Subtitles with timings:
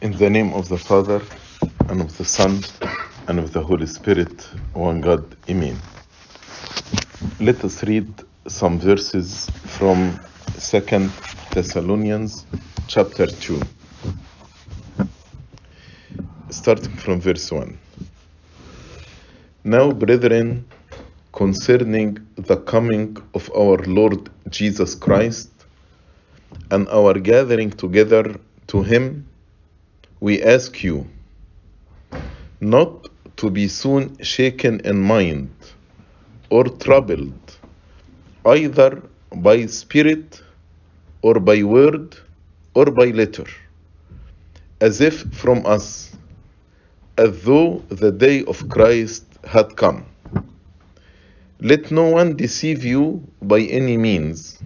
[0.00, 1.20] In the name of the Father,
[1.88, 2.62] and of the Son,
[3.26, 5.76] and of the Holy Spirit, one God, Amen.
[7.40, 8.08] Let us read
[8.46, 10.20] some verses from
[10.56, 11.10] Second
[11.52, 12.46] Thessalonians
[12.86, 13.60] chapter 2,
[16.50, 17.76] starting from verse 1.
[19.64, 20.64] Now, brethren,
[21.32, 25.50] concerning the coming of our Lord Jesus Christ
[26.70, 28.38] and our gathering together
[28.68, 29.26] to Him,
[30.20, 31.06] we ask you
[32.60, 35.50] not to be soon shaken in mind
[36.50, 37.58] or troubled,
[38.44, 39.00] either
[39.36, 40.42] by spirit
[41.22, 42.16] or by word
[42.74, 43.46] or by letter,
[44.80, 46.16] as if from us,
[47.16, 50.04] as though the day of Christ had come.
[51.60, 54.60] Let no one deceive you by any means,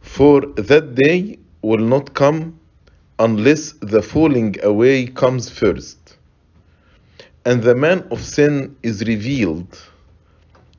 [0.00, 2.58] for that day will not come
[3.18, 6.16] unless the falling away comes first,
[7.44, 9.78] and the man of sin is revealed,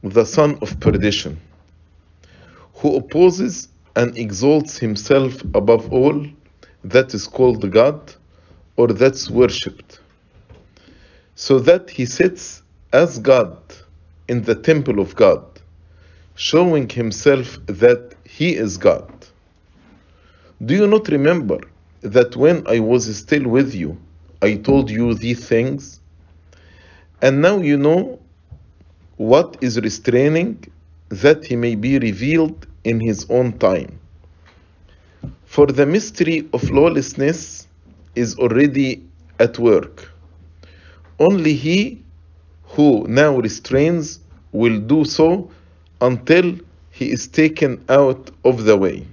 [0.04, 1.40] the son of perdition,
[2.76, 6.26] who opposes and exalts himself above all
[6.84, 8.14] that is called God
[8.76, 10.00] or that's worshipped,
[11.36, 12.62] so that he sits
[12.94, 13.58] as God
[14.28, 15.44] in the temple of God,
[16.36, 19.12] showing himself that he is God.
[20.64, 21.60] Do you not remember
[22.02, 23.98] that when I was still with you,
[24.42, 26.00] I told you these things?
[27.22, 28.20] And now you know
[29.18, 30.64] what is restraining
[31.10, 34.00] that he may be revealed in his own time.
[35.46, 37.68] For the mystery of lawlessness
[38.16, 39.04] is already
[39.40, 40.12] at work.
[41.20, 42.04] Only he
[42.64, 44.20] who now restrains
[44.52, 45.50] will do so
[46.02, 46.56] until
[46.92, 49.08] he is taken out of the way.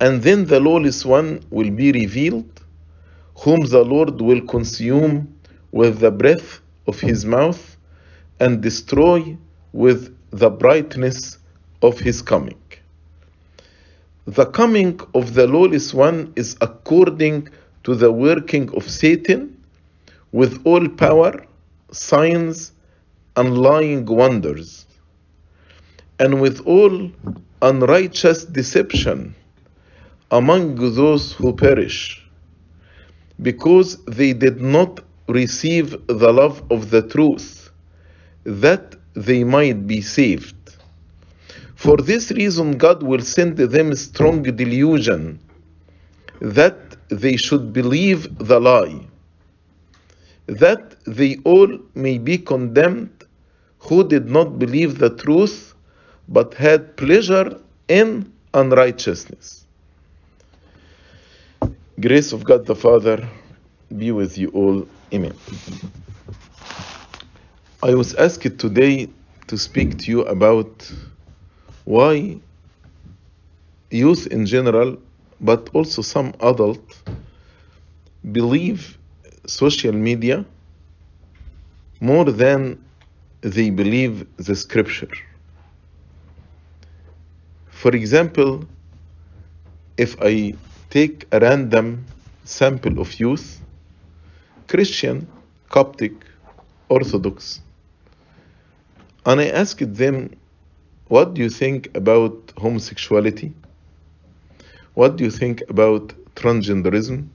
[0.00, 2.62] And then the lawless one will be revealed,
[3.36, 5.34] whom the Lord will consume
[5.72, 7.76] with the breath of his mouth
[8.40, 9.36] and destroy
[9.72, 11.38] with the brightness
[11.82, 12.58] of his coming.
[14.26, 17.48] The coming of the lawless one is according
[17.84, 19.56] to the working of Satan
[20.32, 21.44] with all power,
[21.92, 22.72] signs,
[23.36, 24.86] and lying wonders,
[26.18, 27.10] and with all
[27.62, 29.34] unrighteous deception
[30.34, 32.28] among those who perish,
[33.40, 37.70] because they did not receive the love of the truth,
[38.42, 40.56] that they might be saved.
[41.76, 45.38] For this reason, God will send them strong delusion,
[46.40, 46.80] that
[47.10, 49.06] they should believe the lie,
[50.46, 53.22] that they all may be condemned
[53.78, 55.74] who did not believe the truth,
[56.28, 59.63] but had pleasure in unrighteousness.
[62.00, 63.28] Grace of God the Father
[63.96, 64.84] be with you all.
[65.12, 65.32] Amen.
[67.84, 69.08] I was asked today
[69.46, 70.90] to speak to you about
[71.84, 72.40] why
[73.92, 74.98] youth in general,
[75.40, 76.82] but also some adult,
[78.32, 78.98] believe
[79.46, 80.44] social media
[82.00, 82.84] more than
[83.42, 85.12] they believe the scripture.
[87.70, 88.66] For example,
[89.96, 90.54] if I
[90.94, 92.06] take a random
[92.44, 93.60] sample of youth,
[94.68, 95.26] Christian,
[95.68, 96.12] Coptic,
[96.88, 97.60] Orthodox,
[99.26, 100.30] and I asked them,
[101.08, 103.52] What do you think about homosexuality?
[104.94, 107.26] What do you think about transgenderism?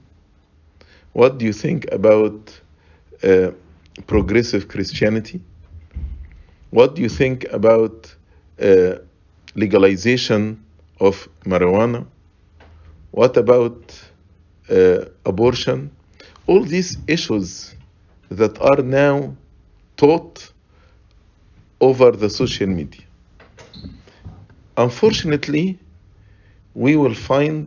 [1.12, 2.58] What do you think about
[3.22, 3.50] uh,
[4.06, 5.38] progressive Christianity?
[6.70, 8.14] What do you think about
[8.58, 8.94] uh,
[9.54, 10.64] legalization
[10.98, 12.06] of marijuana?
[13.10, 14.00] What about
[14.68, 15.90] uh, abortion?
[16.46, 17.74] All these issues
[18.30, 19.36] that are now
[19.96, 20.52] taught
[21.80, 23.02] over the social media.
[24.76, 25.78] Unfortunately,
[26.74, 27.66] we will find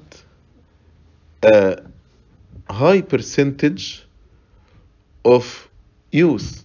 [1.43, 1.83] a
[2.69, 4.05] high percentage
[5.25, 5.69] of
[6.11, 6.63] youth,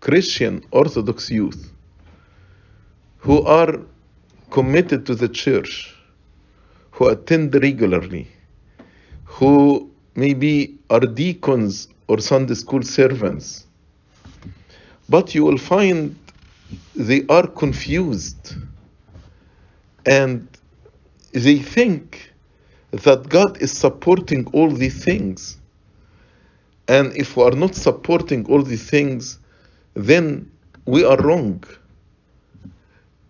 [0.00, 1.72] Christian Orthodox youth,
[3.18, 3.80] who are
[4.50, 5.94] committed to the church,
[6.98, 8.26] who attend regularly,
[9.24, 13.66] who maybe are deacons or Sunday school servants.
[15.08, 16.16] But you will find
[16.96, 18.56] they are confused
[20.04, 20.48] and
[21.30, 22.32] they think
[22.90, 25.56] that God is supporting all these things.
[26.88, 29.38] And if we are not supporting all these things,
[29.94, 30.50] then
[30.84, 31.62] we are wrong.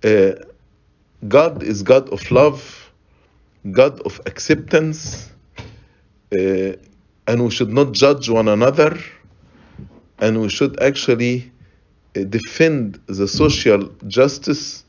[0.03, 0.31] Uh,
[1.26, 2.88] God is God of love,
[3.71, 5.31] God of acceptance,
[6.33, 6.73] uh,
[7.27, 8.99] and we should not judge one another,
[10.19, 11.51] and we should actually
[12.17, 14.85] uh, defend the social justice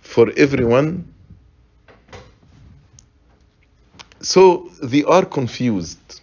[0.00, 1.12] for everyone.
[4.20, 6.20] So they are confused.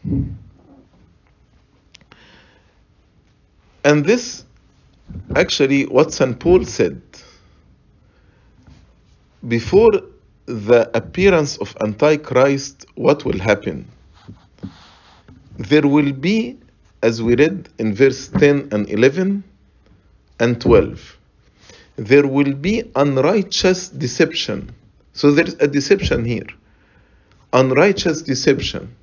[3.83, 4.45] And this
[5.35, 6.39] actually what St.
[6.39, 7.01] Paul said
[9.47, 9.91] before
[10.49, 13.87] the appearance of Antichrist, what will happen?
[15.57, 16.57] There will be,
[17.03, 19.43] as we read in verse 10 and 11
[20.39, 21.17] and 12,
[21.97, 24.73] there will be unrighteous deception.
[25.13, 26.47] So there's a deception here.
[27.53, 28.95] Unrighteous deception.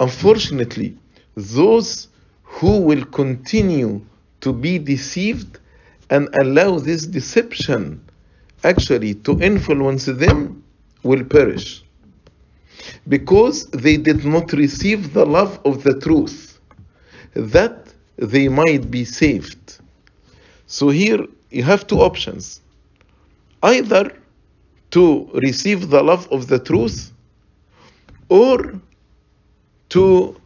[0.00, 0.96] Unfortunately,
[1.36, 2.08] those
[2.42, 4.04] who will continue
[4.40, 5.60] to be deceived
[6.10, 8.02] and allow this deception
[8.64, 10.62] actually to influence them
[11.02, 11.84] will perish
[13.08, 16.58] because they did not receive the love of the truth
[17.34, 19.78] that they might be saved.
[20.66, 22.60] So here you have two options
[23.62, 24.12] either
[24.90, 27.12] to receive the love of the truth
[28.28, 28.80] or
[29.90, 30.40] to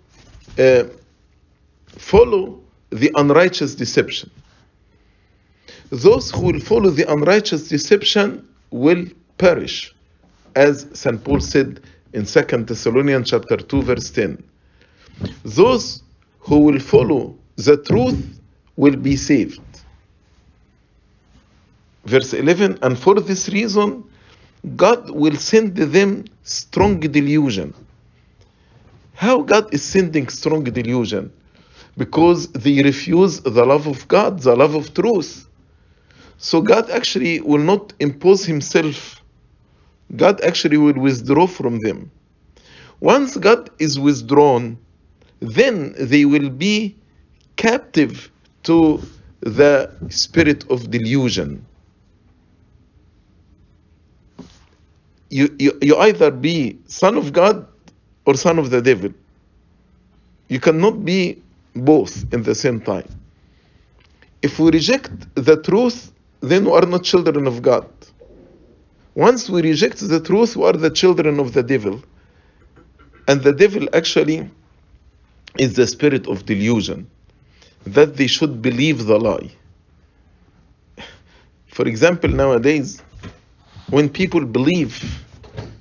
[0.58, 0.84] uh,
[1.86, 2.60] follow
[2.90, 4.30] the unrighteous deception.
[5.90, 9.06] Those who will follow the unrighteous deception will
[9.38, 9.94] perish,
[10.54, 11.22] as St.
[11.22, 11.80] Paul said
[12.12, 14.42] in 2 Thessalonians chapter 2, verse 10.
[15.44, 16.02] Those
[16.38, 18.40] who will follow the truth
[18.76, 19.60] will be saved.
[22.04, 24.04] Verse 11, and for this reason,
[24.76, 27.74] God will send them strong delusion.
[29.14, 31.32] How God is sending strong delusion?
[31.96, 35.46] Because they refuse the love of God, the love of truth.
[36.42, 39.22] So God actually will not impose Himself.
[40.16, 42.10] God actually will withdraw from them.
[43.00, 44.78] Once God is withdrawn,
[45.40, 46.96] then they will be
[47.56, 48.30] captive
[48.62, 49.02] to
[49.40, 51.64] the spirit of delusion.
[55.28, 57.66] You, you, you either be son of God
[58.24, 59.12] or son of the devil.
[60.48, 61.42] You cannot be
[61.76, 63.08] both in the same time.
[64.40, 67.86] If we reject the truth, then we are not children of God.
[69.14, 72.02] Once we reject the truth, we are the children of the devil.
[73.28, 74.50] And the devil actually
[75.58, 77.10] is the spirit of delusion,
[77.84, 79.50] that they should believe the lie.
[81.66, 83.02] For example, nowadays,
[83.90, 85.24] when people believe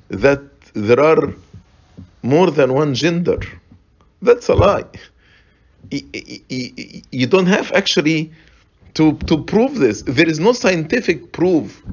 [0.10, 0.42] that
[0.74, 1.34] there are
[2.24, 3.40] more than one gender,
[4.22, 4.86] that's a lie.
[5.92, 8.32] You don't have actually
[8.96, 10.02] to, to prove this.
[10.04, 11.84] There is no scientific proof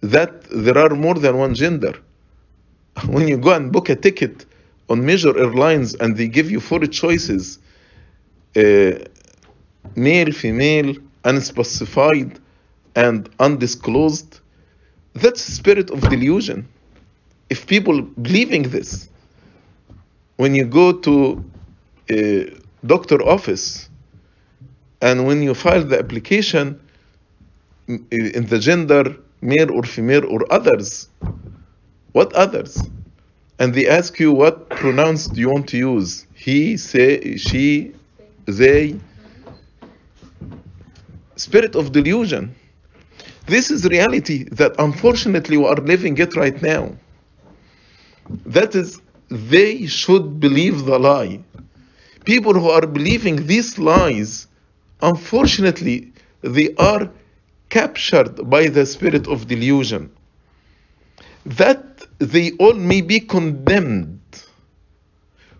[0.00, 1.94] that there are more than one gender.
[3.06, 4.46] When you go and book a ticket
[4.88, 7.58] on major airlines and they give you four choices
[8.56, 8.92] uh,
[9.96, 12.40] male, female, unspecified,
[12.96, 14.40] and undisclosed
[15.14, 16.68] that's spirit of delusion.
[17.50, 19.08] If people believing this,
[20.36, 21.44] when you go to
[22.10, 22.52] a
[22.86, 23.88] doctor office
[25.00, 26.80] and when you file the application
[27.88, 31.08] in the gender male or female or others,
[32.12, 32.82] what others?
[33.58, 36.26] And they ask you what pronouns do you want to use?
[36.34, 37.94] He, say, she,
[38.46, 38.98] they.
[41.36, 42.54] Spirit of delusion.
[43.46, 46.94] This is reality that unfortunately we are living it right now.
[48.44, 49.00] That is,
[49.30, 51.40] they should believe the lie.
[52.24, 54.47] People who are believing these lies,
[55.00, 56.12] unfortunately,
[56.42, 57.10] they are
[57.68, 60.10] captured by the spirit of delusion.
[61.44, 64.20] That they all may be condemned.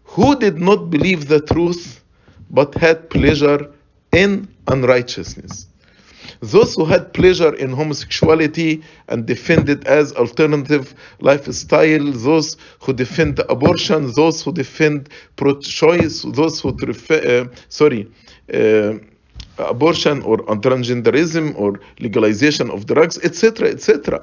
[0.05, 2.03] Who did not believe the truth
[2.51, 3.73] but had pleasure
[4.13, 5.69] in unrighteousness?
[6.41, 13.41] those who had pleasure in homosexuality and defend it as alternative lifestyle, those who defend
[13.49, 18.11] abortion, those who defend pro-choice, those who uh, sorry,
[18.53, 18.95] uh,
[19.59, 24.23] abortion or transgenderism or legalization of drugs, etc., etc.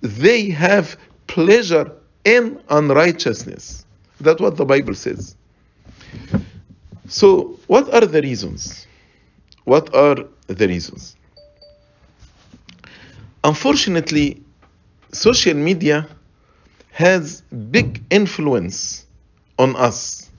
[0.00, 1.92] They have pleasure
[2.24, 3.84] in unrighteousness.
[4.20, 5.36] That's what the Bible says.
[7.08, 8.86] So, what are the reasons?
[9.64, 10.16] What are
[10.46, 11.16] the reasons?
[13.42, 14.42] Unfortunately,
[15.12, 16.08] social media
[16.92, 19.04] has big influence
[19.58, 20.30] on us.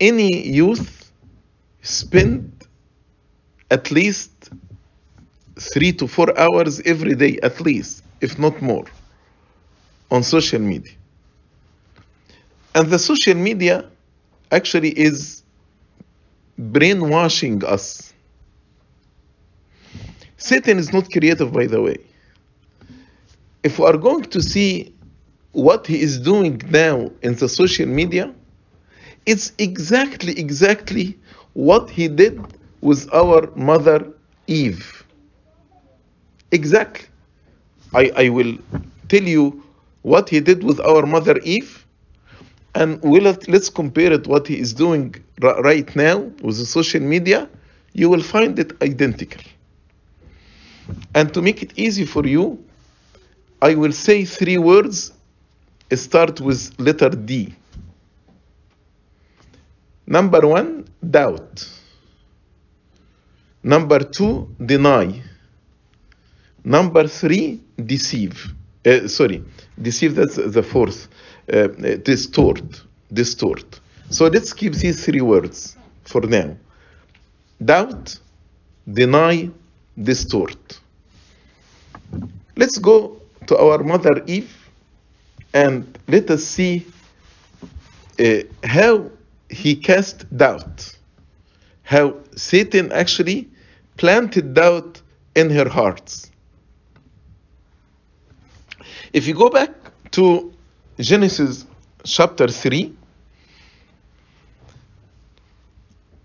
[0.00, 0.95] Any youth
[1.86, 2.52] spend
[3.70, 4.50] at least
[5.58, 8.84] three to four hours every day, at least, if not more,
[10.10, 10.92] on social media.
[12.74, 13.88] And the social media
[14.50, 15.42] actually is
[16.58, 18.12] brainwashing us.
[20.36, 21.96] Satan is not creative, by the way.
[23.62, 24.94] If we are going to see
[25.52, 28.34] what he is doing now in the social media,
[29.24, 31.18] it's exactly, exactly
[31.56, 32.38] what he did
[32.82, 34.12] with our mother
[34.46, 35.04] Eve.
[36.52, 37.06] Exactly.
[37.94, 38.58] I, I will
[39.08, 39.62] tell you
[40.02, 41.86] what he did with our mother Eve,
[42.74, 47.48] and we'll, let's compare it what he is doing right now with the social media.
[47.94, 49.42] You will find it identical.
[51.14, 52.62] And to make it easy for you,
[53.62, 55.12] I will say three words.
[55.94, 57.54] Start with letter D.
[60.06, 61.68] Number one, doubt.
[63.62, 65.22] Number two, deny.
[66.64, 68.52] Number three, deceive.
[68.84, 69.42] Uh, sorry,
[69.80, 71.08] deceive, that's the fourth.
[71.52, 71.66] Uh,
[72.02, 72.82] distort.
[73.12, 73.80] Distort.
[74.10, 76.56] So let's keep these three words for now
[77.64, 78.18] doubt,
[78.86, 79.50] deny,
[80.00, 80.80] distort.
[82.56, 84.54] Let's go to our mother Eve
[85.52, 86.86] and let us see
[88.18, 89.10] uh, how
[89.48, 90.96] he cast doubt,
[91.82, 93.48] how Satan actually
[93.96, 95.00] planted doubt
[95.34, 96.30] in her hearts.
[99.12, 99.70] If you go back
[100.12, 100.52] to
[100.98, 101.66] Genesis
[102.04, 102.92] chapter 3,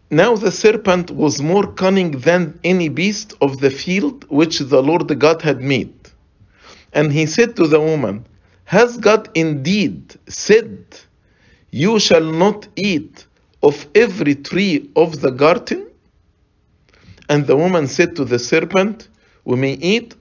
[0.10, 5.18] now the serpent was more cunning than any beast of the field which the Lord
[5.20, 5.94] God had made.
[6.92, 8.26] And he said to the woman,
[8.66, 10.84] Has God indeed said,
[11.72, 13.26] You shall not eat
[13.64, 15.88] of every tree of the garden?
[17.30, 19.08] And the woman said to the serpent,
[19.46, 20.16] We may eat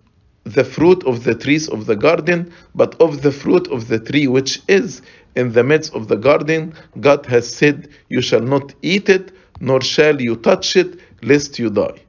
[0.45, 4.29] the fruit of the trees of the garden, but of the fruit of the tree
[4.29, 5.03] which is
[5.35, 9.81] in the midst of the garden, God has said, You shall not eat it, nor
[9.81, 12.01] shall you touch it, lest you die.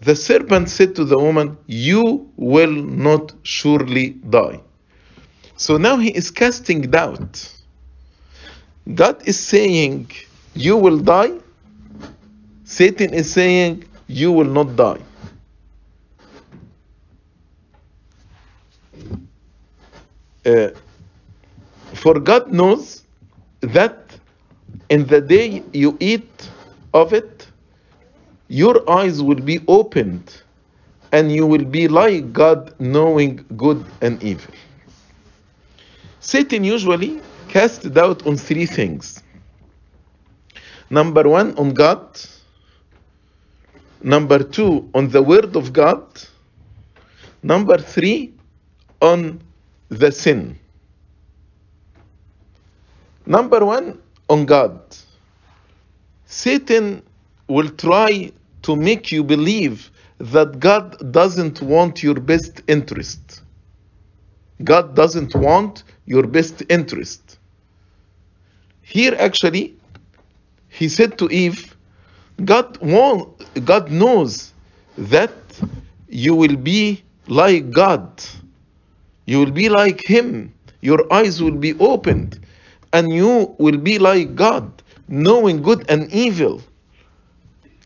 [0.00, 4.60] The serpent said to the woman, You will not surely die.
[5.56, 7.61] So now he is casting doubt.
[8.94, 10.10] God is saying,
[10.54, 11.38] You will die.
[12.64, 15.00] Satan is saying, You will not die.
[20.44, 20.70] Uh,
[21.94, 23.04] for God knows
[23.60, 24.18] that
[24.88, 26.50] in the day you eat
[26.92, 27.46] of it,
[28.48, 30.42] your eyes will be opened
[31.12, 34.52] and you will be like God, knowing good and evil.
[36.20, 37.20] Satan usually
[37.52, 39.22] casts doubt on three things.
[40.88, 42.18] Number one, on God.
[44.02, 46.02] Number two, on the Word of God.
[47.42, 48.32] Number three,
[49.02, 49.40] on
[49.90, 50.58] the sin.
[53.26, 54.80] Number one, on God.
[56.24, 57.02] Satan
[57.48, 58.32] will try
[58.62, 63.42] to make you believe that God doesn't want your best interest.
[64.64, 67.38] God doesn't want your best interest.
[68.82, 69.76] Here, actually,
[70.68, 71.76] he said to Eve,
[72.44, 74.52] God, want, God knows
[74.96, 75.32] that
[76.08, 78.22] you will be like God.
[79.26, 80.52] You will be like Him.
[80.80, 82.40] Your eyes will be opened,
[82.92, 86.60] and you will be like God, knowing good and evil.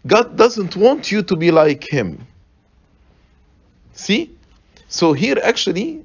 [0.07, 2.27] God doesn't want you to be like Him.
[3.93, 4.31] See?
[4.89, 6.05] So here actually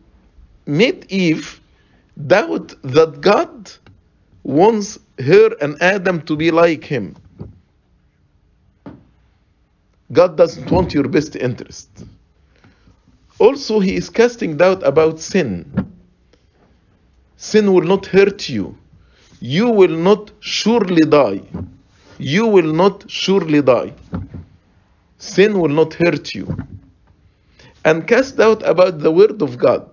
[0.65, 1.61] made Eve
[2.27, 3.71] doubt that God
[4.43, 7.15] wants her and Adam to be like Him.
[10.11, 11.89] God doesn't want your best interest.
[13.39, 15.93] Also, He is casting doubt about sin.
[17.37, 18.77] Sin will not hurt you.
[19.39, 21.41] You will not surely die.
[22.19, 23.93] You will not surely die.
[25.17, 26.55] Sin will not hurt you.
[27.83, 29.89] And cast doubt about the Word of God.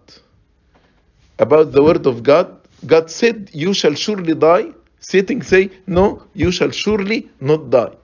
[1.38, 4.72] About the Word of God, God said, You shall surely die.
[5.00, 7.94] Satan say, No, you shall surely not die.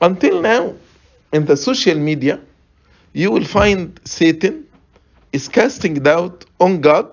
[0.00, 0.74] Until now,
[1.32, 2.40] in the social media,
[3.12, 4.66] you will find Satan
[5.32, 7.10] is casting doubt on God,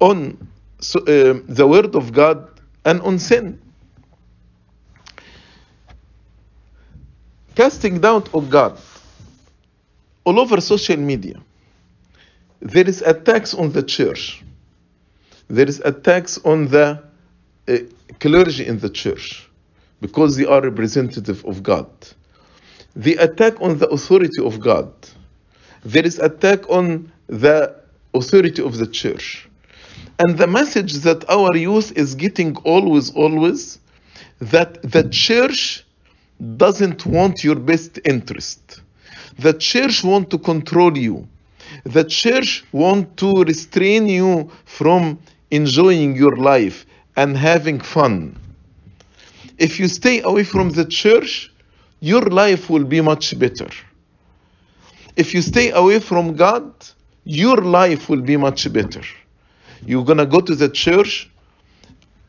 [0.00, 0.48] on
[0.80, 2.48] so, uh, the Word of God,
[2.84, 3.60] and on sin.
[7.54, 8.78] Casting doubt on God
[10.24, 11.40] all over social media.
[12.60, 14.42] There is attacks on the church.
[15.50, 17.02] There is attacks on the
[17.66, 17.78] uh,
[18.20, 19.48] clergy in the church
[20.00, 21.90] because they are representative of God.
[22.94, 24.92] The attack on the authority of God.
[25.84, 27.74] There is attack on the
[28.14, 29.48] authority of the church.
[30.20, 33.80] And the message that our youth is getting always, always,
[34.38, 35.84] that the church
[36.56, 38.82] doesn't want your best interest.
[39.40, 41.26] The church want to control you.
[41.84, 45.18] The church want to restrain you from
[45.50, 48.36] enjoying your life and having fun.
[49.58, 51.52] If you stay away from the church,
[52.00, 53.68] your life will be much better.
[55.16, 56.72] If you stay away from God,
[57.24, 59.02] your life will be much better.
[59.84, 61.28] You're gonna go to the church,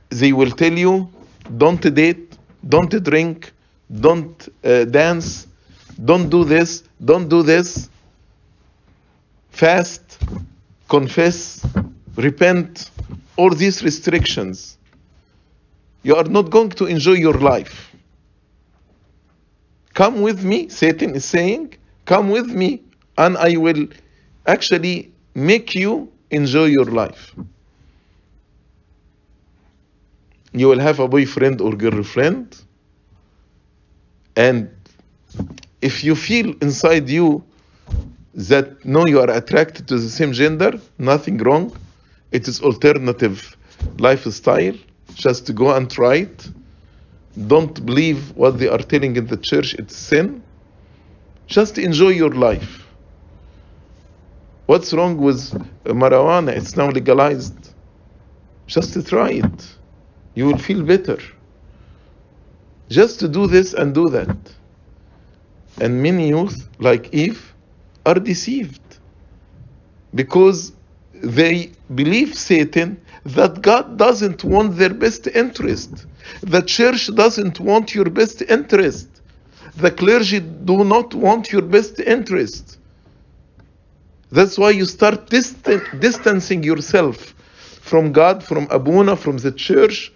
[0.09, 1.09] they will tell you,
[1.57, 2.37] don't date,
[2.67, 3.53] don't drink,
[3.99, 5.47] don't uh, dance,
[6.03, 7.89] don't do this, don't do this.
[9.51, 10.17] Fast,
[10.87, 11.65] confess,
[12.15, 12.89] repent,
[13.37, 14.77] all these restrictions.
[16.03, 17.91] You are not going to enjoy your life.
[19.93, 21.75] Come with me, Satan is saying,
[22.05, 22.81] come with me,
[23.17, 23.87] and I will
[24.47, 27.35] actually make you enjoy your life.
[30.53, 32.61] You will have a boyfriend or girlfriend,
[34.35, 34.69] and
[35.81, 37.43] if you feel inside you
[38.33, 41.75] that no, you are attracted to the same gender, nothing wrong.
[42.31, 43.57] It is alternative
[43.99, 44.73] lifestyle.
[45.13, 46.49] Just to go and try it.
[47.47, 50.43] Don't believe what they are telling in the church, it's sin.
[51.47, 52.85] Just enjoy your life.
[54.65, 55.51] What's wrong with
[55.85, 56.55] marijuana?
[56.55, 57.73] It's now legalized.
[58.67, 59.77] Just to try it.
[60.33, 61.17] You will feel better.
[62.89, 64.37] Just to do this and do that.
[65.79, 67.53] And many youth, like Eve,
[68.05, 68.81] are deceived
[70.15, 70.73] because
[71.13, 76.05] they believe Satan that God doesn't want their best interest.
[76.41, 79.07] The church doesn't want your best interest.
[79.77, 82.77] The clergy do not want your best interest.
[84.31, 87.35] That's why you start distan- distancing yourself
[87.81, 90.11] from God, from Abuna, from the church,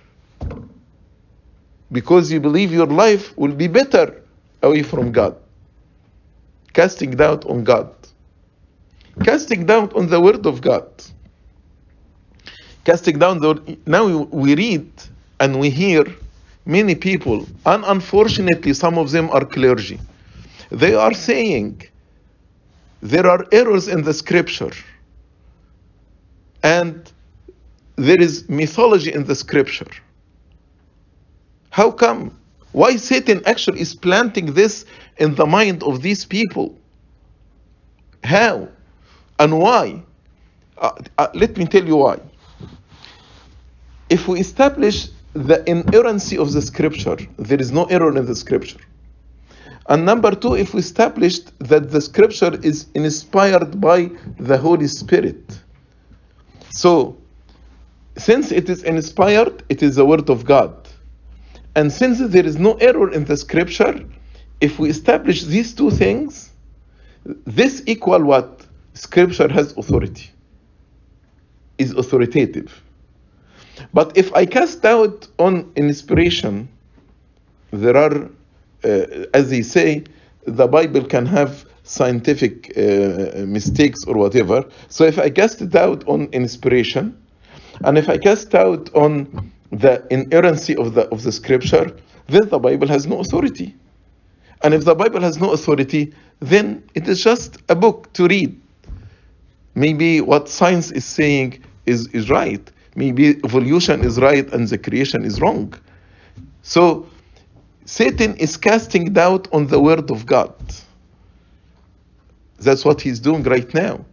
[1.92, 4.22] because you believe your life will be better
[4.62, 5.36] away from God.
[6.74, 7.94] Casting doubt on God.
[9.24, 10.88] Casting doubt on the Word of God.
[12.86, 14.90] Casting down the now we read
[15.40, 16.06] and we hear
[16.66, 20.00] many people, and unfortunately some of them are clergy.
[20.70, 21.82] They are saying
[23.02, 24.72] there are errors in the scripture
[26.64, 27.12] and
[27.96, 29.88] there is mythology in the scripture.
[31.70, 32.38] How come?
[32.72, 34.86] Why Satan actually is planting this
[35.18, 36.78] in the mind of these people?
[38.24, 38.68] How?
[39.40, 40.02] And why?
[40.78, 42.20] Uh, uh, let me tell you why.
[44.10, 48.80] If we establish the inerrancy of the scripture, there is no error in the scripture.
[49.88, 55.60] And number two, if we established that the scripture is inspired by the Holy Spirit.
[56.70, 57.18] So,
[58.18, 60.74] since it is inspired, it is the word of God.
[61.76, 64.00] And since there is no error in the scripture,
[64.62, 66.52] if we establish these two things,
[67.46, 68.66] this equal what?
[68.94, 70.32] Scripture has authority,
[71.78, 72.82] is authoritative.
[73.94, 76.68] But if I cast doubt on inspiration,
[77.72, 78.30] there are,
[78.84, 80.04] uh, as they say,
[80.46, 84.66] the Bible can have scientific uh, mistakes or whatever.
[84.90, 87.18] So if I cast doubt on inspiration,
[87.84, 91.92] and if I cast doubt on the inerrancy of the of the scripture,
[92.28, 93.76] then the Bible has no authority.
[94.64, 98.60] And if the Bible has no authority, then it is just a book to read.
[99.76, 102.72] Maybe what science is saying is, is right.
[102.96, 105.74] Maybe evolution is right and the creation is wrong.
[106.64, 107.08] So
[107.86, 110.54] Satan is casting doubt on the word of God.
[112.60, 114.06] That's what he's doing right now.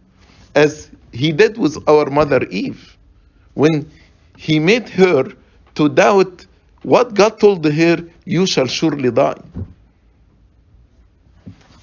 [0.53, 2.97] As he did with our mother Eve.
[3.53, 3.89] When
[4.35, 5.31] he made her
[5.75, 6.45] to doubt
[6.81, 9.41] what God told her, you shall surely die.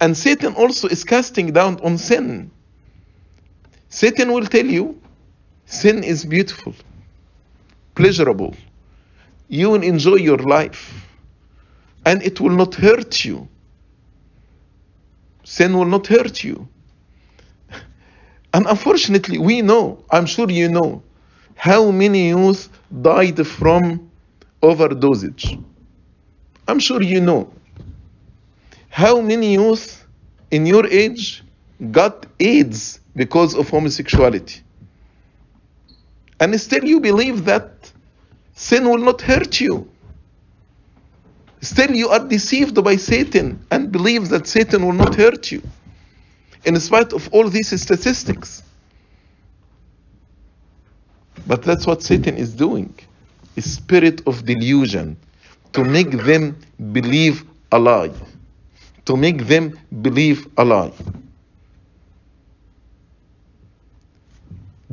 [0.00, 2.50] And Satan also is casting down on sin.
[3.88, 5.00] Satan will tell you
[5.66, 6.74] sin is beautiful,
[8.00, 8.54] pleasurable.
[9.48, 11.06] You will enjoy your life,
[12.06, 13.48] and it will not hurt you.
[15.44, 16.66] Sin will not hurt you.
[18.54, 21.02] And unfortunately, we know, I'm sure you know,
[21.54, 22.68] how many youth
[23.02, 24.10] died from
[24.62, 25.62] overdosage.
[26.66, 27.52] I'm sure you know.
[28.88, 30.04] How many youth
[30.50, 31.44] in your age
[31.90, 34.62] got AIDS because of homosexuality?
[36.40, 37.79] And still you believe that
[38.60, 39.88] sin will not hurt you.
[41.62, 45.62] Still you are deceived by Satan and believe that Satan will not hurt you.
[46.66, 48.62] In spite of all these statistics.
[51.46, 52.94] But that's what Satan is doing.
[53.56, 55.16] A spirit of delusion
[55.72, 56.58] to make them
[56.92, 58.12] believe a lie.
[59.06, 60.92] To make them believe a lie.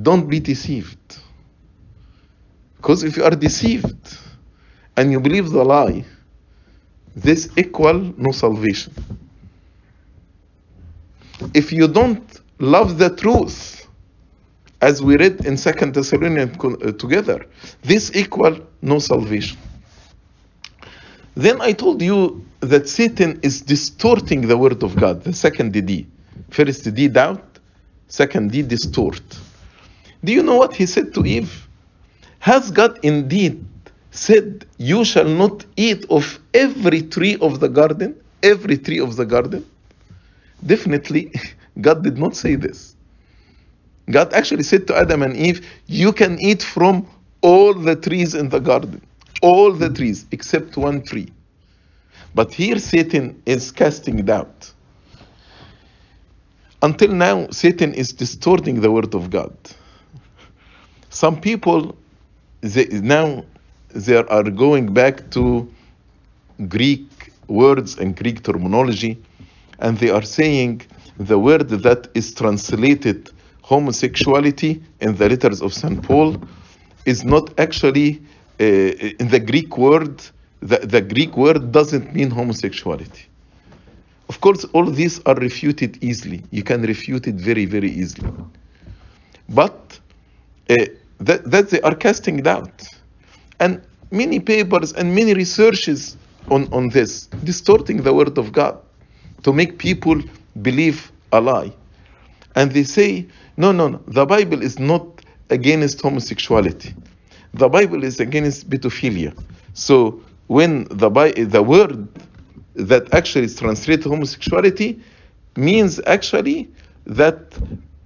[0.01, 1.19] Don't be deceived.
[2.77, 4.17] Because if you are deceived
[4.95, 6.05] and you believe the lie,
[7.15, 8.93] this equal no salvation.
[11.53, 12.23] If you don't
[12.59, 13.87] love the truth,
[14.81, 17.45] as we read in Second Thessalonians uh, together,
[17.81, 19.57] this equal no salvation.
[21.35, 26.07] Then I told you that Satan is distorting the word of God, the second D.
[26.49, 27.43] First D, doubt.
[28.07, 29.21] Second D, distort.
[30.23, 31.66] Do you know what he said to Eve?
[32.39, 33.65] Has God indeed
[34.11, 38.15] said, You shall not eat of every tree of the garden?
[38.43, 39.65] Every tree of the garden?
[40.65, 41.31] Definitely,
[41.81, 42.95] God did not say this.
[44.09, 47.07] God actually said to Adam and Eve, You can eat from
[47.41, 49.01] all the trees in the garden.
[49.41, 51.29] All the trees except one tree.
[52.33, 54.71] But here Satan is casting doubt.
[56.81, 59.55] Until now, Satan is distorting the word of God.
[61.09, 61.97] Some people
[62.73, 63.45] they, now
[63.93, 65.67] they are going back to
[66.67, 67.07] Greek
[67.47, 69.17] words and Greek terminology,
[69.79, 70.81] and they are saying
[71.19, 76.01] the word that is translated homosexuality in the letters of St.
[76.03, 76.41] Paul
[77.05, 78.21] is not actually
[78.59, 80.21] uh, in the Greek word,
[80.61, 83.25] the, the Greek word doesn't mean homosexuality.
[84.29, 86.43] Of course, all these are refuted easily.
[86.51, 88.29] You can refute it very, very easily.
[89.47, 89.99] But
[90.69, 90.75] uh,
[91.19, 92.87] that, that they are casting doubt.
[93.59, 96.17] And many papers and many researches
[96.49, 98.79] on, on this, distorting the word of God
[99.43, 100.21] to make people
[100.61, 101.73] believe a lie.
[102.55, 103.27] And they say,
[103.57, 105.05] no, no, no, the Bible is not
[105.49, 106.93] against homosexuality.
[107.53, 109.37] The Bible is against pedophilia.
[109.73, 111.09] So when the,
[111.49, 112.07] the word
[112.75, 115.01] that actually is translated homosexuality
[115.55, 116.69] means actually
[117.05, 117.57] that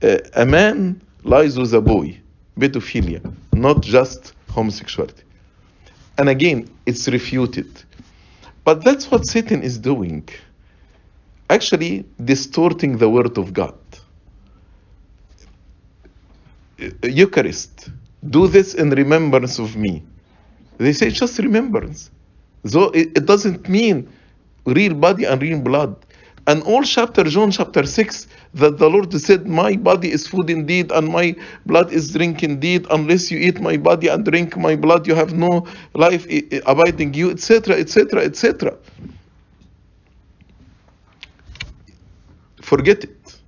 [0.02, 2.20] uh, a man lies with a boy,
[2.60, 3.22] pedophilia,
[3.54, 5.24] not just homosexuality.
[6.18, 7.70] And again, it's refuted.
[8.64, 10.28] But that's what Satan is doing.
[11.50, 13.76] Actually, distorting the word of God.
[17.04, 17.90] Eucharist,
[18.30, 20.04] do this in remembrance of me.
[20.78, 22.10] They say just remembrance.
[22.66, 24.10] So it, it doesn't mean
[24.66, 25.96] real body and real blood.
[26.48, 30.92] And all chapter, John chapter 6, that the Lord said, My body is food indeed,
[30.92, 32.88] and my blood is drink indeed.
[32.90, 36.26] Unless you eat my body and drink my blood, you have no life
[36.66, 38.76] abiding you, etc., etc., etc.
[42.62, 43.40] Forget it.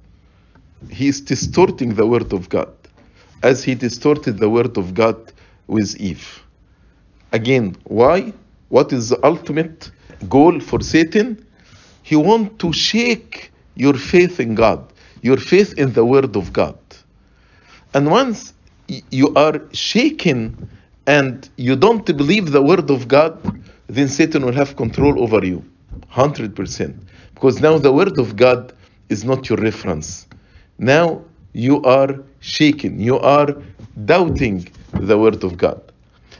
[0.89, 2.73] He is distorting the word of God,
[3.41, 5.31] as he distorted the word of God
[5.65, 6.43] with Eve.
[7.31, 8.33] Again, why?
[8.69, 9.89] What is the ultimate
[10.29, 11.43] goal for Satan?
[12.03, 16.77] He wants to shake your faith in God, your faith in the Word of God.
[17.93, 18.53] And once
[18.87, 20.69] you are shaken
[21.07, 23.39] and you don't believe the Word of God,
[23.87, 25.63] then Satan will have control over you.
[26.11, 26.95] 100%.
[27.33, 28.73] Because now the Word of God
[29.09, 30.27] is not your reference.
[30.77, 32.99] Now you are shaken.
[32.99, 33.55] You are
[34.05, 35.81] doubting the Word of God.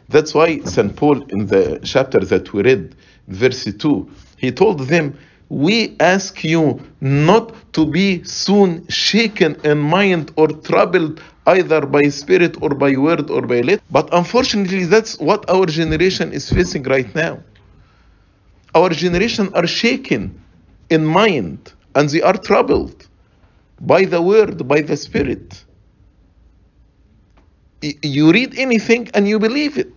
[0.10, 0.96] That's why St.
[0.96, 2.96] Paul, in the chapter that we read,
[3.28, 5.18] verse 2, he told them,
[5.54, 12.58] we ask you not to be soon shaken in mind or troubled either by spirit
[12.60, 13.84] or by word or by letter.
[13.92, 17.44] But unfortunately, that's what our generation is facing right now.
[18.74, 20.42] Our generation are shaken
[20.90, 23.08] in mind and they are troubled
[23.80, 25.64] by the word, by the spirit.
[28.02, 29.94] You read anything and you believe it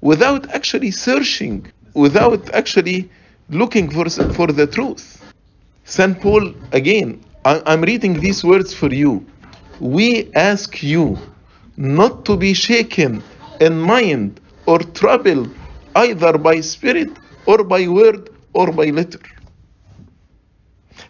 [0.00, 3.10] without actually searching, without actually
[3.48, 5.22] looking for, for the truth.
[5.84, 6.20] St.
[6.20, 9.26] Paul, again, I, I'm reading these words for you.
[9.80, 11.18] We ask you
[11.76, 13.22] not to be shaken
[13.60, 15.50] in mind or troubled
[15.96, 19.20] either by spirit or by word or by letter.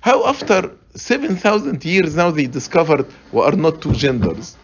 [0.00, 4.56] How after 7,000 years now they discovered we are not two genders.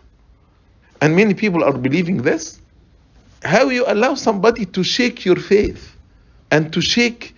[1.01, 2.61] And many people are believing this.
[3.43, 5.97] How you allow somebody to shake your faith
[6.51, 7.35] and to shake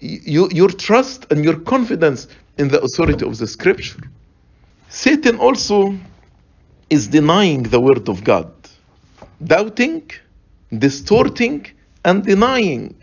[0.00, 4.00] you, your trust and your confidence in the authority of the scripture.
[4.88, 5.94] Satan also
[6.90, 8.52] is denying the word of God,
[9.44, 10.10] doubting,
[10.76, 11.66] distorting,
[12.04, 12.94] and denying.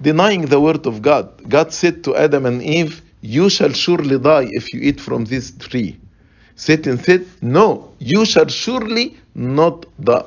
[0.00, 1.48] Denying the word of God.
[1.48, 5.50] God said to Adam and Eve, You shall surely die if you eat from this
[5.52, 5.98] tree.
[6.56, 10.26] Satan said, No, you shall surely not the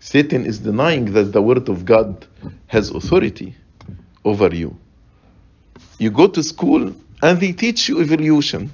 [0.00, 2.26] Satan is denying that the word of God
[2.66, 3.54] has authority
[4.24, 4.76] over you.
[5.98, 8.70] You go to school and they teach you evolution.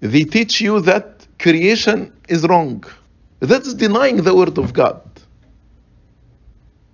[0.00, 2.84] They teach you that creation is wrong.
[3.40, 5.02] That's denying the word of God.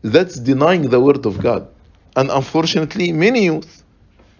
[0.03, 1.69] That's denying the word of God.
[2.17, 3.85] And unfortunately, many youth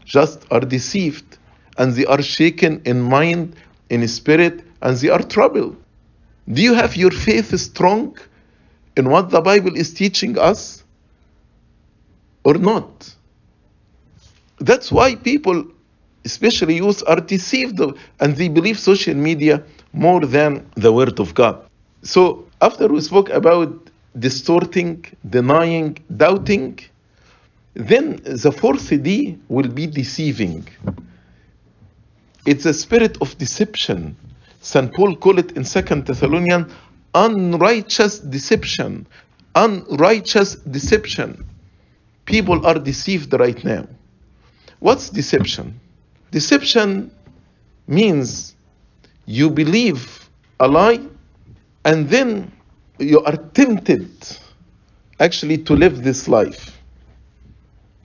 [0.05, 1.39] just are deceived
[1.79, 3.55] and they are shaken in mind,
[3.89, 5.77] in spirit, and they are troubled.
[6.49, 8.17] Do you have your faith strong
[9.01, 10.61] in what the Bible is teaching us
[12.45, 12.93] or not?
[14.69, 15.59] That's why people,
[16.31, 17.81] especially youth, are deceived
[18.21, 19.55] and they believe social media
[20.05, 20.51] more than
[20.85, 21.57] the Word of God.
[22.03, 22.21] So,
[22.69, 23.71] after we spoke about
[24.27, 24.97] distorting,
[25.39, 25.91] denying,
[26.25, 26.79] doubting,
[27.93, 28.07] then
[28.45, 30.63] the fourth D will be deceiving.
[32.51, 34.01] It's a spirit of deception.
[34.61, 34.93] St.
[34.95, 36.67] Paul called it in 2 Thessalonians
[37.15, 39.07] unrighteous deception.
[39.55, 41.45] Unrighteous deception.
[42.25, 43.87] People are deceived right now.
[44.79, 45.81] What's deception?
[46.31, 47.11] Deception
[47.87, 48.55] means
[49.27, 50.29] you believe
[50.61, 51.01] a lie
[51.85, 52.53] and then
[52.99, 54.11] you are tempted
[55.19, 56.79] actually to live this life.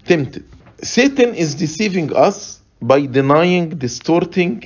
[0.05, 0.45] Tempted.
[0.81, 4.63] Satan is deceiving us by denying, distorting,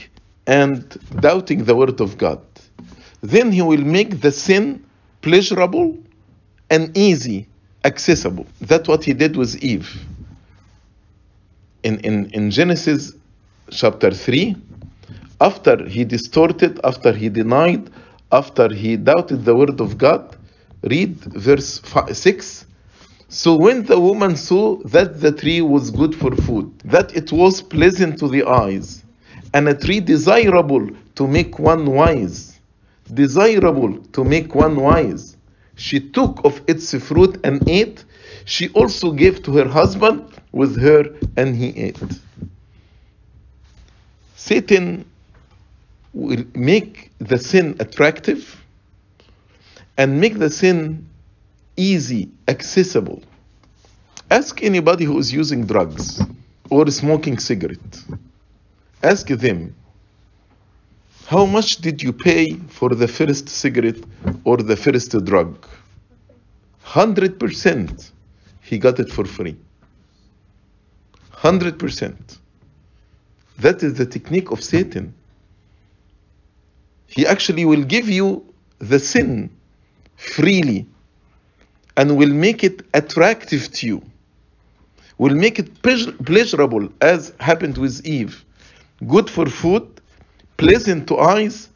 [0.47, 2.41] and doubting the word of God.
[3.21, 4.85] Then he will make the sin
[5.21, 5.97] pleasurable
[6.69, 7.47] and easy,
[7.83, 8.45] accessible.
[8.61, 10.05] That's what he did with Eve.
[11.83, 13.13] In, in, in Genesis
[13.71, 14.55] chapter 3,
[15.41, 17.89] after he distorted, after he denied,
[18.31, 20.37] after he doubted the word of God,
[20.83, 22.65] read verse 6.
[23.29, 27.61] So when the woman saw that the tree was good for food, that it was
[27.61, 29.03] pleasant to the eyes,
[29.53, 32.48] and a tree desirable to make one wise,
[33.09, 35.37] desirable to make one wise,
[35.75, 38.03] she took of its fruit and ate.
[38.45, 41.05] She also gave to her husband with her,
[41.37, 41.99] and he ate.
[44.35, 45.05] Satan
[46.13, 48.63] will make the sin attractive
[49.97, 51.07] and make the sin
[51.77, 53.21] easy, accessible.
[54.31, 56.21] Ask anybody who is using drugs
[56.69, 58.03] or smoking cigarette.
[59.01, 59.75] Ask them,
[61.29, 64.03] how much did you pay for the first cigarette
[64.45, 65.63] or the first drug?
[66.83, 68.11] 100%
[68.63, 69.55] he got it for free.
[71.33, 72.39] 100%.
[73.59, 75.13] That is the technique of Satan.
[77.05, 78.43] He actually will give you
[78.79, 79.51] the sin
[80.15, 80.87] freely
[81.95, 84.01] and will make it attractive to you,
[85.19, 88.43] will make it pleasurable, as happened with Eve.
[89.07, 89.98] Good for food,
[90.59, 91.69] pleasant to eyes,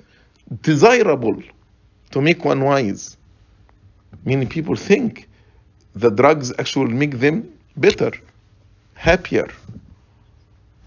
[0.61, 1.41] desirable
[2.11, 3.15] to make one wise.
[4.25, 5.29] Many people think
[5.95, 8.11] the drugs actually make them better,
[8.95, 9.47] happier,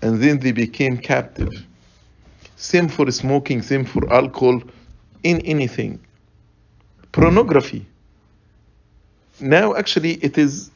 [0.02, 1.64] and then they became captive.
[2.56, 4.60] Same for smoking, same for alcohol,
[5.22, 5.98] in anything.
[7.12, 7.86] Pornography.
[9.40, 10.70] Now, actually, it is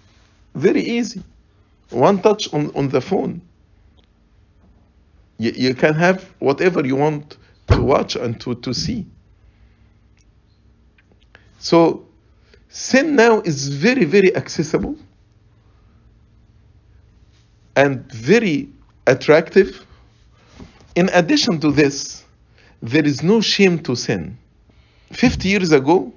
[0.55, 1.23] very easy.
[1.91, 3.43] One touch on, on the phone.
[5.41, 9.07] You, you can have whatever you want to watch and to, to see.
[11.59, 12.05] So,
[12.69, 14.97] sin now is very, very accessible
[17.75, 18.69] and very
[19.07, 19.87] attractive.
[20.95, 22.23] In addition to this,
[22.83, 24.37] there is no shame to sin.
[25.13, 26.13] 50 years ago,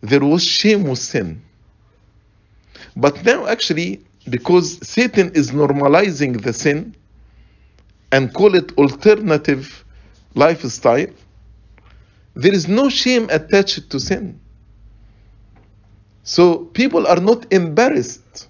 [0.00, 1.40] there was shame with sin.
[2.96, 6.96] But now, actually, because Satan is normalizing the sin
[8.12, 9.84] and call it alternative
[10.34, 11.06] lifestyle,
[12.34, 14.38] there is no shame attached to sin.
[16.22, 18.48] So people are not embarrassed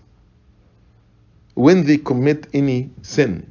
[1.54, 3.50] when they commit any sin.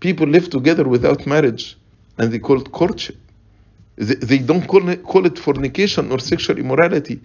[0.00, 1.78] People live together without marriage
[2.18, 3.16] and they call it courtship.
[3.96, 7.20] They, don't call it, call it fornication or sexual immorality.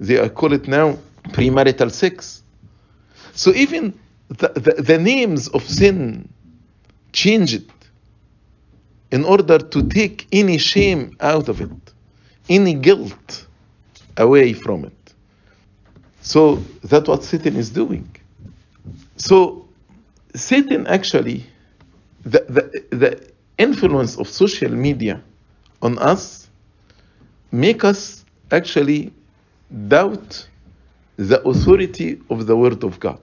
[0.00, 2.42] They call it now premarital sex.
[3.32, 6.28] So even the, the, the names of sin
[7.14, 7.64] changed
[9.10, 11.70] in order to take any shame out of it,
[12.48, 13.46] any guilt
[14.16, 15.14] away from it.
[16.20, 18.08] So that's what Satan is doing.
[19.16, 19.66] So
[20.34, 21.46] Satan actually,
[22.24, 25.22] the, the, the influence of social media
[25.80, 26.48] on us
[27.52, 29.12] make us actually
[29.88, 30.48] doubt
[31.16, 33.20] the authority of the word of God.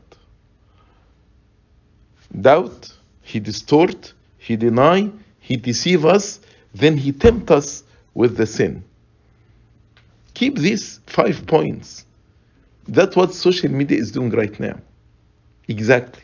[2.40, 2.94] Doubt,
[3.32, 6.40] he distort, he deny, he deceive us
[6.74, 8.84] then he tempt us with the sin.
[10.34, 12.06] Keep these five points.
[12.88, 14.80] That's what social media is doing right now.
[15.68, 16.24] Exactly.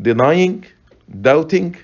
[0.00, 0.64] Denying,
[1.20, 1.76] doubting,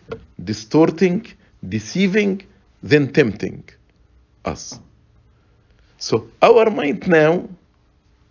[0.42, 1.26] distorting,
[1.68, 2.42] deceiving,
[2.82, 3.64] then tempting
[4.44, 4.78] us.
[5.98, 7.48] So our mind now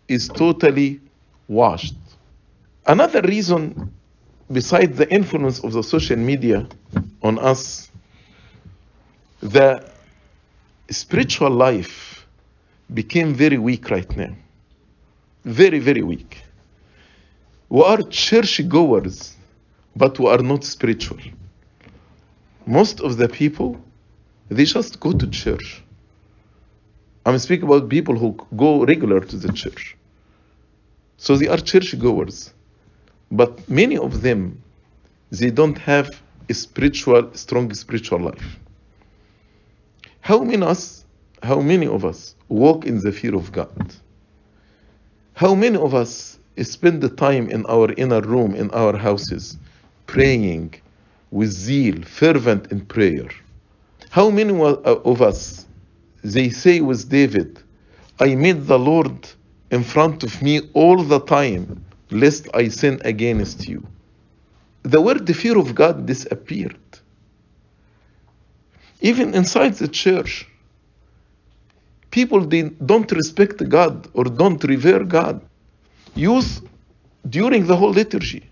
[0.07, 0.99] is totally
[1.47, 1.95] washed.
[2.85, 3.93] Another reason,
[4.51, 6.67] besides the influence of the social media
[7.21, 7.91] on us,
[9.41, 9.83] the
[10.89, 12.25] spiritual life
[12.93, 14.33] became very weak right now.
[15.45, 16.41] Very, very weak.
[17.69, 19.35] We are church goers,
[19.95, 21.19] but we are not spiritual.
[22.65, 23.81] Most of the people,
[24.49, 25.83] they just go to church.
[27.25, 29.97] I'm speaking about people who go regular to the church.
[31.17, 32.53] So they are church goers.
[33.33, 34.61] But many of them,
[35.31, 38.59] they don't have a spiritual, strong spiritual life.
[40.21, 41.03] How many us,
[41.41, 43.95] how many of us walk in the fear of God?
[45.33, 49.57] How many of us spend the time in our inner room, in our houses,
[50.05, 50.75] praying
[51.31, 53.29] with zeal, fervent in prayer?
[54.11, 54.75] How many uh,
[55.11, 55.65] of us,
[56.23, 57.59] they say with David,
[58.19, 59.27] I made the Lord
[59.71, 63.85] in front of me all the time, lest I sin against you.
[64.83, 66.77] The word the fear of God disappeared.
[69.01, 70.47] Even inside the church,
[72.11, 75.41] people they don't respect God or don't revere God.
[76.15, 76.61] Youth
[77.29, 78.43] during the whole liturgy,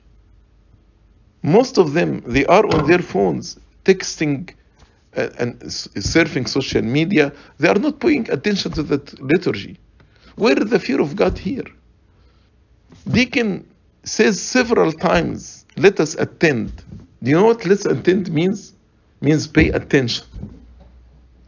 [1.44, 4.54] most of them they are on their phones texting
[5.16, 7.34] uh, and surfing social media.
[7.60, 9.78] They are not paying attention to that liturgy.
[10.36, 11.66] Where is the fear of God here?
[13.10, 13.68] Deacon
[14.04, 16.84] says several times, let us attend.
[17.24, 18.74] Do you know what let's attend means?
[19.22, 20.26] Means pay attention.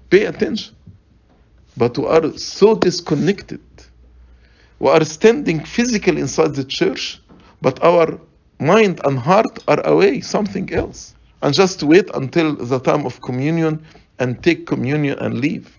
[0.10, 0.76] Pay attention.
[1.76, 3.62] But we are so disconnected.
[4.80, 7.20] We are standing physically inside the church,
[7.62, 8.20] but our
[8.60, 11.16] mind and heart are away, something else.
[11.42, 13.84] And just wait until the time of communion
[14.20, 15.76] and take communion and leave.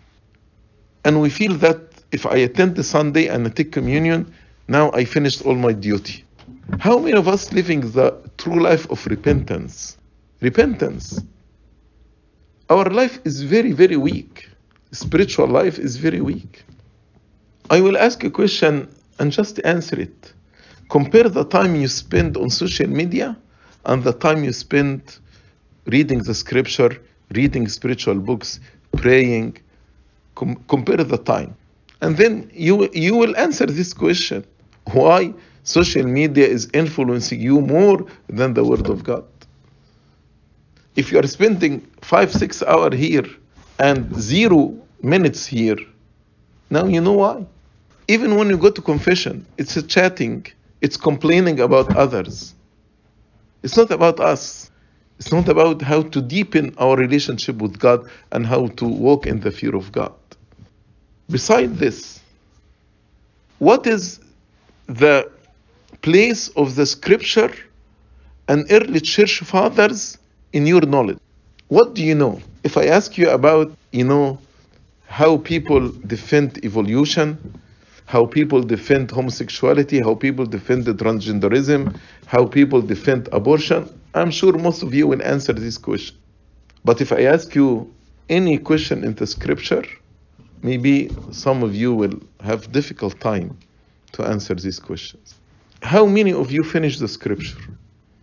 [1.05, 1.79] And we feel that
[2.13, 4.35] if I attend the Sunday and I take communion,
[4.69, 6.25] now I finished all my duty.
[6.79, 9.99] How many of us living the true life of repentance?
[10.41, 11.21] Repentance.
[12.71, 14.49] Our life is very, very weak.
[14.93, 16.65] Spiritual life is very weak.
[17.69, 20.33] I will ask a question and just answer it.
[20.89, 23.37] Compare the time you spend on social media
[23.85, 25.19] and the time you spend
[25.87, 27.03] reading the scripture,
[27.35, 28.61] reading spiritual books,
[28.97, 29.59] praying.
[30.35, 31.55] Com- compare the time.
[32.01, 34.45] And then you, you will answer this question
[34.93, 39.25] why social media is influencing you more than the Word of God.
[40.97, 43.25] If you are spending five, six hours here
[43.79, 45.79] and zero minutes here,
[46.71, 47.47] now you know why.
[48.09, 50.47] Even when you go to confession, it's a chatting,
[50.81, 52.55] it's complaining about others.
[53.63, 54.71] It's not about us.
[55.19, 59.41] It's not about how to deepen our relationship with God and how to walk in
[59.41, 60.13] the fear of God.
[61.31, 62.21] Beside this,
[63.59, 64.21] what is
[64.87, 65.31] the
[66.03, 67.53] place of the scripture
[68.49, 70.19] and early church fathers
[70.53, 71.19] in your knowledge?
[71.69, 72.41] What do you know?
[72.63, 74.39] If I ask you about, you know,
[75.07, 77.39] how people defend evolution,
[78.07, 84.83] how people defend homosexuality, how people defend transgenderism, how people defend abortion, I'm sure most
[84.83, 86.17] of you will answer this question.
[86.85, 87.93] But if I ask you
[88.29, 89.85] any question in the scripture,
[90.63, 93.57] maybe some of you will have difficult time
[94.15, 95.35] to answer these questions.
[95.83, 97.59] How many of you finished the scripture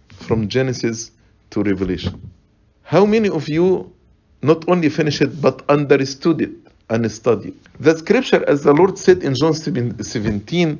[0.09, 1.11] from Genesis
[1.51, 2.19] to Revelation?
[2.83, 3.93] How many of you
[4.41, 6.51] not only finished it but understood it
[6.89, 7.55] and studied?
[7.79, 10.79] The scripture, as the Lord said in John 17,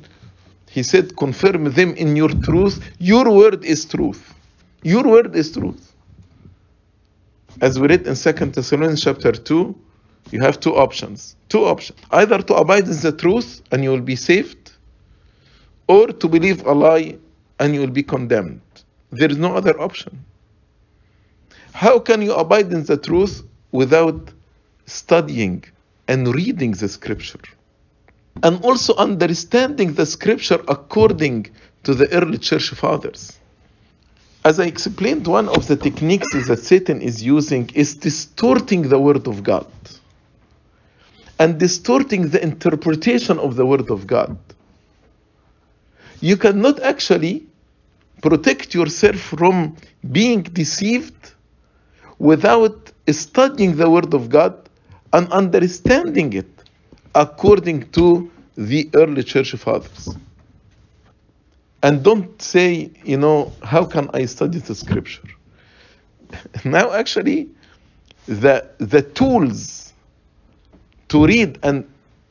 [0.68, 2.82] He said, Confirm them in your truth.
[2.98, 4.34] Your word is truth.
[4.82, 5.92] Your word is truth.
[7.60, 9.74] As we read in 2 Thessalonians chapter 2,
[10.30, 11.36] you have two options.
[11.48, 11.98] Two options.
[12.10, 14.61] Either to abide in the truth and you will be saved,
[15.86, 17.16] or to believe a lie
[17.58, 18.60] and you will be condemned.
[19.10, 20.24] There is no other option.
[21.72, 24.30] How can you abide in the truth without
[24.86, 25.64] studying
[26.08, 27.40] and reading the scripture?
[28.42, 31.46] And also understanding the scripture according
[31.84, 33.38] to the early church fathers.
[34.44, 39.26] As I explained, one of the techniques that Satan is using is distorting the word
[39.28, 39.66] of God
[41.42, 44.38] and distorting the interpretation of the Word of God.
[46.22, 47.44] You cannot actually
[48.22, 49.76] protect yourself from
[50.12, 51.32] being deceived
[52.20, 54.54] without studying the Word of God
[55.12, 56.46] and understanding it
[57.16, 60.10] according to the early church fathers.
[61.82, 65.28] And don't say, you know, how can I study the scripture?
[66.64, 67.48] Now, actually,
[68.26, 69.92] the, the tools
[71.08, 71.84] to read and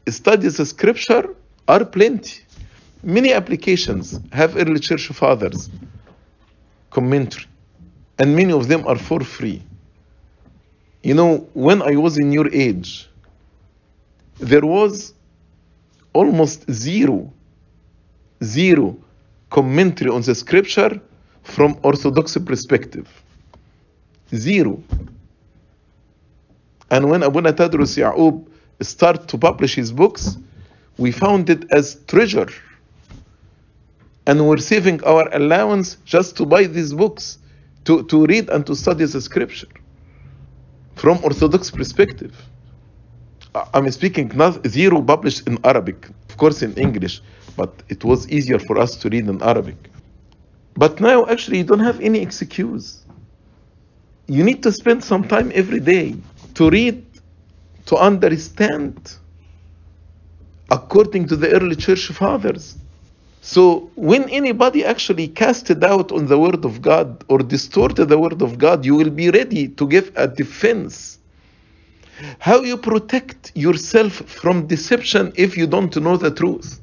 [0.08, 1.36] study the scripture
[1.68, 2.40] are plenty.
[3.04, 5.70] Many applications have early church fathers
[6.92, 7.46] commentary,
[8.20, 9.64] and many of them are for free.
[11.02, 13.10] You know, when I was in your age,
[14.40, 15.14] there was
[16.14, 17.32] almost zero,
[18.44, 18.98] zero
[19.50, 21.02] commentary on the scripture
[21.44, 23.08] from Orthodox perspective.
[24.34, 24.84] Zero.
[26.92, 28.46] And when Abuna Tadrus Ya'ub
[28.82, 30.38] started to publish his books,
[30.98, 32.50] we found it as treasure.
[34.28, 37.40] And we're saving our allowance just to buy these books,
[37.86, 39.68] to, to read and to study the scripture
[40.96, 42.36] from Orthodox perspective.
[43.74, 47.22] I'm speaking not zero published in Arabic, of course in English,
[47.58, 49.90] but it was easier for us to read in Arabic.
[50.76, 53.04] But now actually you don't have any excuse.
[54.28, 56.16] You need to spend some time every day
[56.54, 57.06] to read,
[57.88, 59.18] to understand
[60.70, 62.78] according to the early church fathers.
[63.42, 68.42] So when anybody actually casted doubt on the word of God or distorted the word
[68.42, 71.18] of God, you will be ready to give a defense.
[72.38, 76.80] How you protect yourself from deception if you don't know the truth.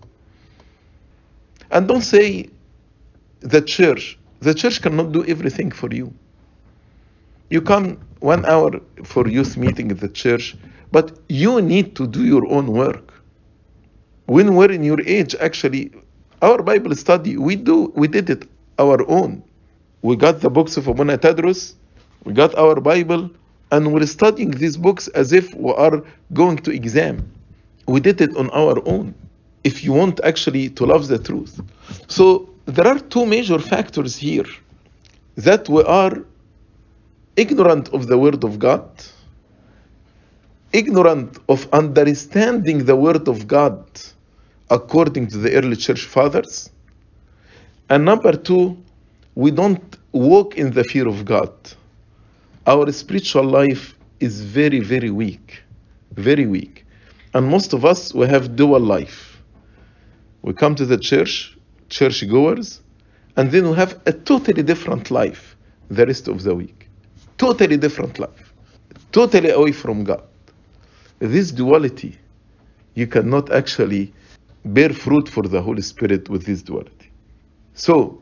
[1.70, 2.50] And don't say
[3.38, 4.18] the church.
[4.40, 6.12] The church cannot do everything for you.
[7.50, 10.56] You come one hour for youth meeting at the church,
[10.90, 13.14] but you need to do your own work.
[14.26, 15.92] When we're in your age, actually,
[16.42, 19.42] our Bible study, we do we did it our own.
[20.02, 21.74] We got the books of Abuna Tadrus,
[22.24, 23.30] we got our Bible,
[23.72, 27.30] and we're studying these books as if we are going to exam.
[27.86, 29.14] We did it on our own.
[29.64, 31.60] If you want actually to love the truth.
[32.06, 34.46] So there are two major factors here
[35.36, 36.22] that we are
[37.36, 38.88] ignorant of the word of God,
[40.72, 43.84] ignorant of understanding the word of God
[44.70, 46.70] according to the early church fathers.
[47.88, 48.76] And number two,
[49.34, 51.52] we don't walk in the fear of God.
[52.66, 55.62] Our spiritual life is very, very weak.
[56.12, 56.84] Very weak.
[57.34, 59.40] And most of us, we have dual life.
[60.42, 61.56] We come to the church,
[61.88, 62.80] church goers,
[63.36, 65.56] and then we have a totally different life
[65.90, 66.88] the rest of the week.
[67.38, 68.52] Totally different life.
[69.12, 70.22] Totally away from God.
[71.18, 72.18] This duality,
[72.94, 74.12] you cannot actually
[74.64, 77.10] bear fruit for the Holy Spirit with this duality.
[77.74, 78.20] So,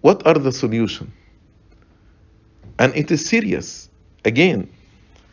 [0.00, 1.12] what are the solution?
[2.78, 3.88] And it is serious.
[4.24, 4.68] Again,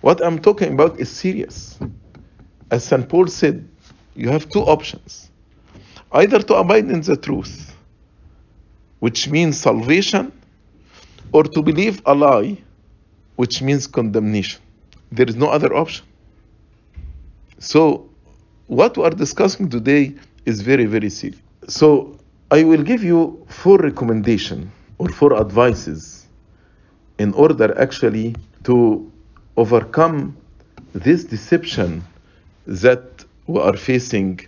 [0.01, 1.77] what I'm talking about is serious.
[2.71, 3.07] As St.
[3.07, 3.67] Paul said,
[4.15, 5.29] you have two options
[6.13, 7.75] either to abide in the truth,
[8.99, 10.31] which means salvation,
[11.31, 12.57] or to believe a lie,
[13.35, 14.61] which means condemnation.
[15.11, 16.05] There is no other option.
[17.57, 18.09] So,
[18.73, 20.13] what we are discussing today
[20.45, 21.39] is very, very serious.
[21.67, 22.17] So,
[22.51, 24.67] I will give you four recommendations
[24.97, 26.27] or four advices
[27.19, 29.11] in order actually to
[29.57, 30.35] overcome
[30.93, 32.03] this deception
[32.67, 33.03] that
[33.47, 34.39] we are facing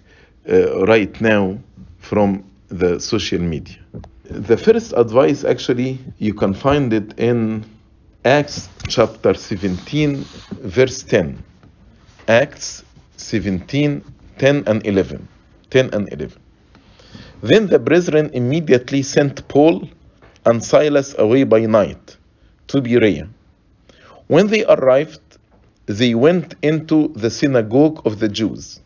[0.49, 1.57] uh, right now
[1.99, 3.77] from the social media.
[4.23, 7.65] The first advice actually you can find it in
[8.23, 10.25] Acts chapter 17
[10.61, 11.43] verse 10.
[12.27, 12.83] Acts
[13.17, 14.03] 17
[14.37, 15.27] 10 and 11.
[15.69, 16.37] 10 and 11.
[17.41, 19.87] Then the brethren immediately sent Paul
[20.45, 22.17] and Silas away by night
[22.67, 23.27] to Berea.
[24.27, 25.19] When they arrived,
[25.85, 28.79] they went into the synagogue of the Jews.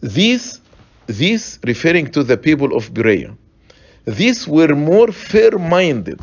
[0.00, 0.60] These,
[1.06, 3.36] these referring to the people of Berea,
[4.04, 6.20] these were more fair minded,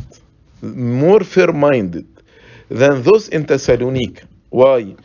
[0.62, 2.08] more fair minded
[2.70, 4.28] than those in Thessalonica.
[4.50, 4.96] Why?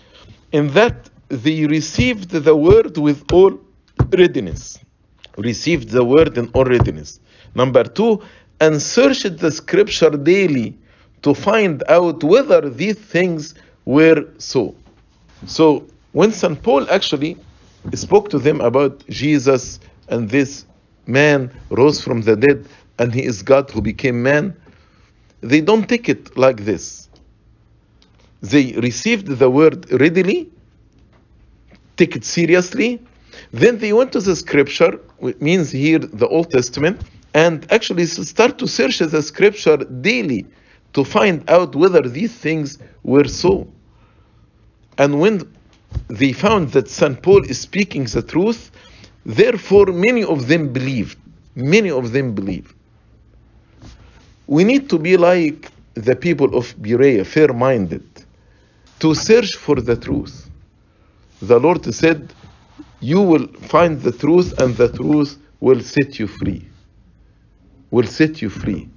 [0.52, 3.58] In that they received the word with all
[4.10, 4.78] readiness.
[5.36, 7.20] Received the word in all readiness.
[7.54, 8.22] Number two,
[8.60, 10.76] and searched the scripture daily
[11.22, 13.54] to find out whether these things
[13.84, 14.74] were so.
[15.46, 16.62] So when St.
[16.62, 17.36] Paul actually
[17.94, 20.64] spoke to them about Jesus and this
[21.06, 22.66] man rose from the dead
[22.98, 24.56] and he is God who became man,
[25.40, 27.08] they don't take it like this.
[28.40, 30.50] They received the word readily,
[31.96, 33.00] take it seriously,
[33.52, 37.00] then they went to the scripture, which means here the Old Testament,
[37.34, 40.46] and actually start to search the scripture daily
[40.92, 43.66] to find out whether these things were so.
[44.98, 45.52] And when
[46.08, 47.20] they found that St.
[47.22, 48.70] Paul is speaking the truth,
[49.26, 51.18] therefore, many of them believed.
[51.56, 52.74] Many of them believe.
[54.46, 58.04] We need to be like the people of Berea, fair minded,
[59.00, 60.43] to search for the truth.
[61.46, 62.32] The Lord said,
[63.00, 66.66] You will find the truth, and the truth will set you free.
[67.90, 68.88] Will set you free.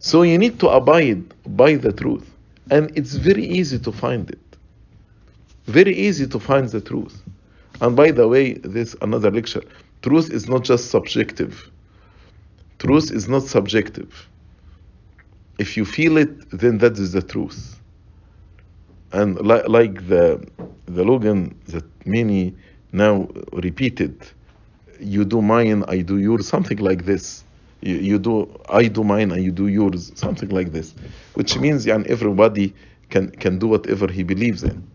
[0.00, 1.24] So you need to abide
[1.56, 2.30] by the truth.
[2.70, 4.58] And it's very easy to find it.
[5.66, 7.22] Very easy to find the truth.
[7.80, 9.62] And by the way, this another lecture.
[10.02, 11.70] Truth is not just subjective.
[12.78, 14.28] Truth is not subjective.
[15.58, 17.80] If you feel it, then that is the truth.
[19.12, 20.46] And li- like the
[20.86, 22.54] the Logan that many
[22.92, 24.14] now repeated,
[25.00, 27.44] you do mine, I do yours, something like this.
[27.82, 30.94] You, you do I do mine and you do yours, something like this,
[31.34, 32.74] which means yeah, everybody
[33.10, 34.86] can can do whatever he believes in.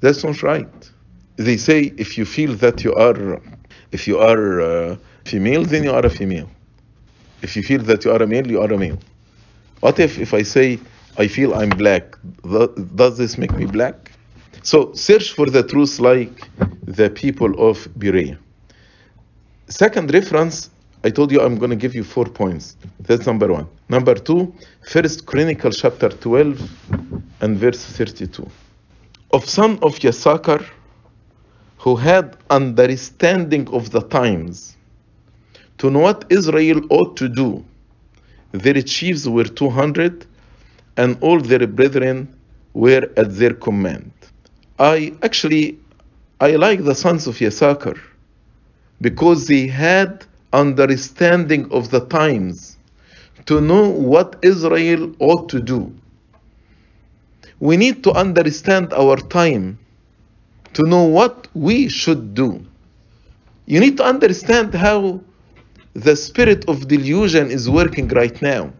[0.00, 0.90] That's not right.
[1.36, 3.40] They say if you feel that you are
[3.92, 6.50] if you are uh, female, then you are a female.
[7.42, 8.98] If you feel that you are a male, you are a male.
[9.80, 10.80] What if if I say
[11.16, 12.16] I feel I'm black?
[12.44, 14.12] Th- Does this make me black?
[14.62, 16.50] So search for the truth like
[16.84, 18.38] the people of Berea.
[19.68, 20.70] Second reference,
[21.02, 22.76] I told you I'm going to give you four points.
[23.00, 23.66] That's number one.
[23.88, 24.52] Number two,
[24.82, 26.60] First Chronicle chapter 12
[27.40, 28.46] and verse 32.
[29.32, 30.66] Of son of Yasakar,
[31.78, 34.76] who had understanding of the times,
[35.78, 37.64] to know what Israel ought to do.
[38.52, 40.26] Their chiefs were 200,
[40.98, 42.36] and all their brethren
[42.74, 44.12] were at their command.
[44.80, 45.78] I actually,
[46.40, 48.00] I like the sons of Yasakar
[49.02, 50.24] because they had
[50.54, 52.78] understanding of the times
[53.44, 55.94] to know what Israel ought to do.
[57.60, 59.78] We need to understand our time
[60.72, 62.64] to know what we should do.
[63.66, 65.20] You need to understand how
[65.92, 68.72] the spirit of delusion is working right now.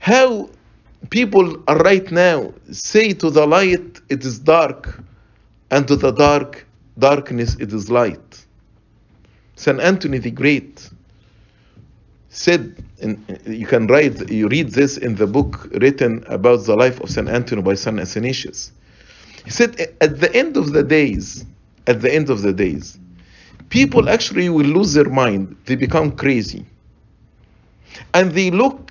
[0.00, 0.50] How
[1.10, 5.02] people right now say to the light it is dark,
[5.70, 6.66] and to the dark
[6.98, 8.44] darkness it is light.
[9.56, 10.88] Saint Anthony the Great
[12.30, 17.00] said, and you can write, you read this in the book written about the life
[17.00, 18.72] of Saint Anthony by Saint Athanasius.
[19.44, 21.44] He said, at the end of the days,
[21.86, 22.98] at the end of the days,
[23.70, 25.56] people actually will lose their mind.
[25.64, 26.64] They become crazy.
[28.14, 28.87] And they look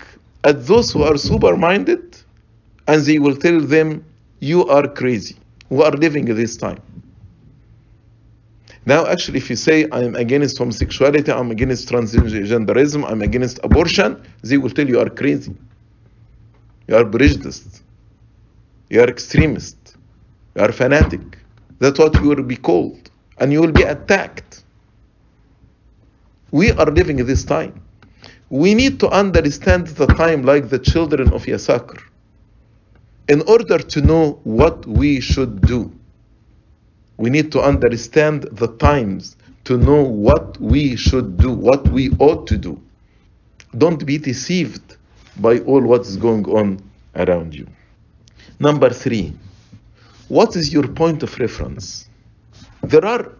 [0.48, 2.18] at those who are super minded
[2.88, 4.06] and they will tell them,
[4.40, 5.36] You are crazy.
[5.70, 6.82] We are living this time.
[8.86, 14.58] Now, actually, if you say, I'm against homosexuality, I'm against transgenderism, I'm against abortion, they
[14.58, 15.54] will tell you are crazy.
[16.88, 17.84] You are prejudiced.
[18.90, 19.98] You are extremist.
[20.56, 21.38] You are fanatic.
[21.80, 23.12] That's what you will be called.
[23.40, 24.64] And you will be attacked.
[26.52, 27.87] We are living this time.
[28.50, 32.02] We need to understand the time like the children of Yasakar
[33.28, 35.92] in order to know what we should do.
[37.18, 39.36] We need to understand the times
[39.66, 42.82] to know what we should do, what we ought to do.
[43.78, 44.96] Don't be deceived
[45.38, 46.80] by all what's going on
[47.16, 47.68] around you.
[48.60, 49.34] Number three,
[50.30, 52.08] what is your point of reference?
[52.82, 53.32] There are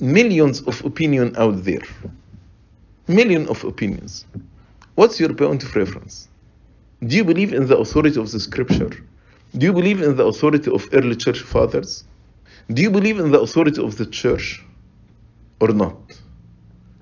[0.00, 1.82] millions of opinion out there.
[3.12, 4.24] Million of opinions.
[4.94, 6.28] What's your point of reference?
[7.06, 8.90] Do you believe in the authority of the scripture?
[9.58, 12.04] Do you believe in the authority of early church fathers?
[12.72, 14.64] Do you believe in the authority of the church
[15.60, 15.98] or not?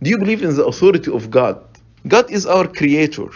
[0.03, 1.63] Do you believe in the authority of God?
[2.09, 3.29] God is our creator.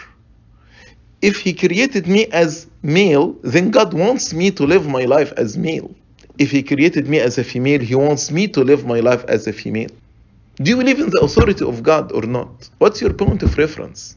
[1.21, 5.57] If He created me as male, then God wants me to live my life as
[5.57, 5.95] male.
[6.39, 9.47] If He created me as a female, He wants me to live my life as
[9.47, 9.91] a female.
[10.57, 12.69] Do you believe in the authority of God or not?
[12.77, 14.15] What's your point of reference?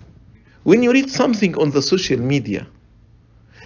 [0.63, 2.69] When you read something on the social media,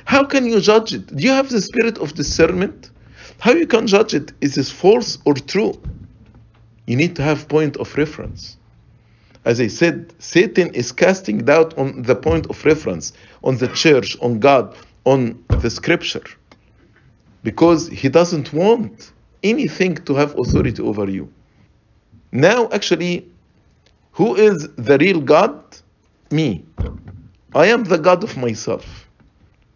[0.06, 1.06] how can you judge it?
[1.14, 2.90] Do you have the spirit of discernment?
[3.40, 4.32] How you can judge it?
[4.40, 5.80] Is this false or true?
[6.86, 8.56] You need to have point of reference.
[9.44, 13.12] As I said, Satan is casting doubt on the point of reference,
[13.44, 16.24] on the church, on God, on the scripture.
[17.42, 19.12] Because he doesn't want
[19.42, 21.32] anything to have authority over you.
[22.32, 23.28] Now, actually,
[24.12, 25.62] who is the real God?
[26.30, 26.64] Me.
[27.54, 29.06] I am the God of myself.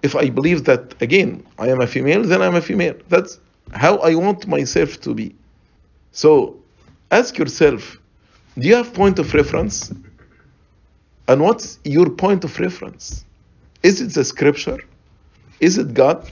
[0.03, 2.97] If I believe that, again, I am a female, then I'm a female.
[3.09, 3.39] That's
[3.73, 5.35] how I want myself to be.
[6.13, 6.57] So,
[7.11, 7.99] ask yourself
[8.59, 9.93] do you have point of reference?
[11.29, 13.25] And what's your point of reference?
[13.83, 14.79] Is it the scripture?
[15.61, 16.31] Is it God?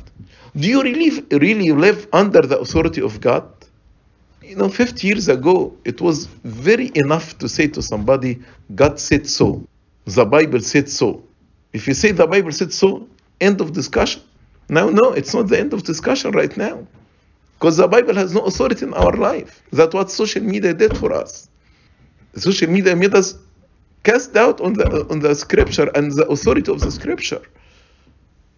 [0.57, 3.47] Do you really, really live under the authority of God?
[4.45, 8.43] You know, 50 years ago, it was very enough to say to somebody,
[8.75, 9.67] God said so.
[10.05, 11.25] The Bible said so.
[11.73, 13.09] If you say the Bible said so,
[13.41, 14.23] end of discussion.
[14.69, 16.87] Now, no, it's not the end of discussion right now.
[17.55, 19.63] Because the Bible has no authority in our life.
[19.73, 21.49] That's what social media did for us.
[22.37, 23.39] Social media made us
[24.03, 27.41] cast doubt on the, on the scripture and the authority of the scripture.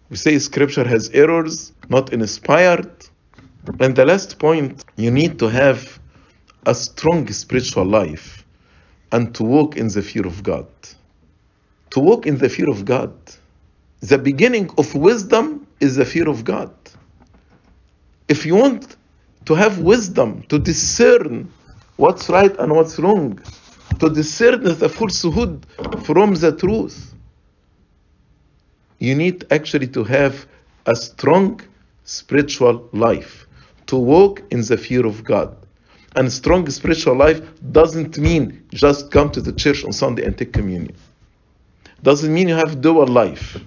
[0.09, 2.91] We say scripture has errors, not inspired.
[3.79, 5.99] And the last point, you need to have
[6.65, 8.45] a strong spiritual life
[9.11, 10.67] and to walk in the fear of God.
[11.91, 13.13] To walk in the fear of God.
[14.01, 16.71] The beginning of wisdom is the fear of God.
[18.27, 18.97] If you want
[19.45, 21.51] to have wisdom, to discern
[21.95, 23.39] what's right and what's wrong,
[23.99, 25.65] to discern the falsehood
[26.03, 27.13] from the truth,
[28.99, 30.45] you need actually to have
[30.85, 31.61] a strong
[32.03, 33.46] spiritual life,
[33.87, 35.55] to walk in the fear of God.
[36.15, 40.53] And strong spiritual life doesn't mean just come to the church on Sunday and take
[40.53, 40.95] communion.
[42.03, 43.57] Doesn't mean you have dual life.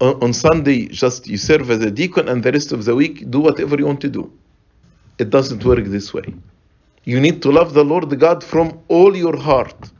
[0.00, 3.38] On Sunday, just you serve as a deacon, and the rest of the week, do
[3.38, 4.32] whatever you want to do.
[5.18, 6.24] It doesn't work this way.
[7.04, 9.90] You need to love the Lord God from all your heart,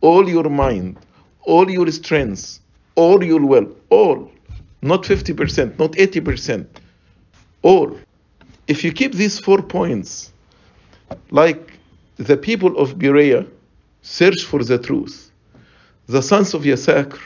[0.00, 0.98] all your mind,
[1.42, 2.60] all your strength,
[2.94, 4.30] all your will, all.
[4.80, 6.66] Not 50%, not 80%,
[7.62, 7.98] all.
[8.68, 10.32] If you keep these four points,
[11.30, 11.72] like
[12.16, 13.46] the people of Berea
[14.02, 15.30] search for the truth,
[16.06, 17.18] the sons of Yasakar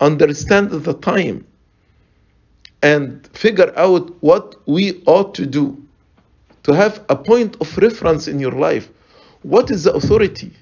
[0.00, 1.46] understand the time
[2.82, 5.82] and figure out what we ought to do
[6.62, 8.88] to have a point of reference in your life.
[9.42, 10.52] What is the authority?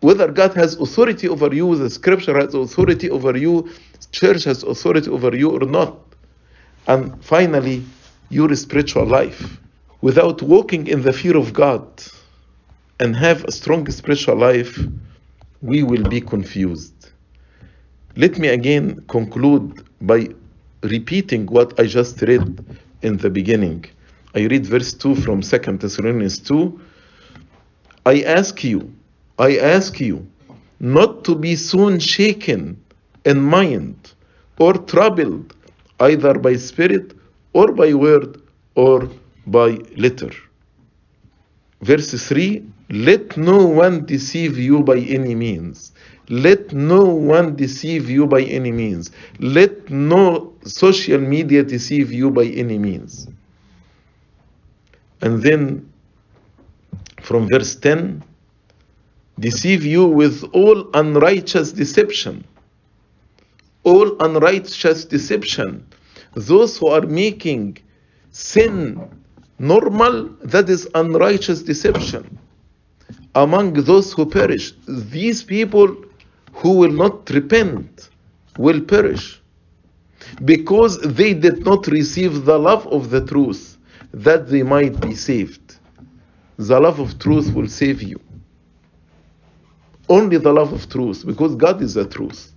[0.00, 3.70] Whether God has authority over you, the scripture has authority over you,
[4.12, 5.98] church has authority over you or not.
[6.86, 7.84] And finally,
[8.34, 9.60] your spiritual life.
[10.00, 11.86] Without walking in the fear of God
[12.98, 14.78] and have a strong spiritual life,
[15.62, 17.10] we will be confused.
[18.16, 20.28] Let me again conclude by
[20.82, 22.64] repeating what I just read
[23.02, 23.86] in the beginning.
[24.34, 26.80] I read verse 2 from 2 Thessalonians 2.
[28.04, 28.92] I ask you,
[29.38, 30.26] I ask you
[30.80, 32.82] not to be soon shaken
[33.24, 34.12] in mind
[34.58, 35.54] or troubled
[36.00, 37.14] either by spirit
[37.54, 38.42] or by word
[38.74, 39.08] or
[39.46, 40.30] by letter.
[41.80, 45.92] Verse 3 Let no one deceive you by any means.
[46.28, 49.10] Let no one deceive you by any means.
[49.38, 53.28] Let no social media deceive you by any means.
[55.20, 55.90] And then
[57.22, 58.22] from verse 10
[59.40, 62.44] deceive you with all unrighteous deception.
[63.82, 65.86] All unrighteous deception.
[66.34, 67.78] Those who are making
[68.30, 69.08] sin
[69.58, 72.38] normal, that is unrighteous deception.
[73.34, 75.96] Among those who perish, these people
[76.52, 78.10] who will not repent
[78.58, 79.40] will perish
[80.44, 83.76] because they did not receive the love of the truth
[84.12, 85.76] that they might be saved.
[86.56, 88.20] The love of truth will save you.
[90.08, 92.52] Only the love of truth, because God is the truth.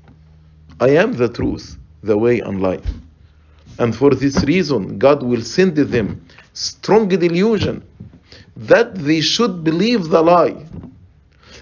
[0.80, 2.86] I am the truth, the way and life.
[3.80, 7.84] And for this reason, God will send them strong delusion
[8.56, 10.66] that they should believe the lie,